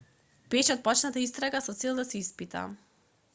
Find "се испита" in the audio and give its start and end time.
2.13-2.65